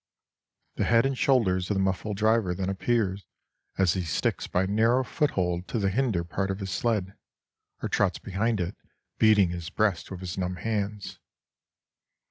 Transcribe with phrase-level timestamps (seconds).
[0.77, 3.19] The head and shoulders of the muffled driver then appear,
[3.77, 7.13] as he sticks by narrow foothold to the hinder part of his sled,
[7.83, 8.75] or trots behind it
[9.19, 11.19] beating his breast with his numb hands.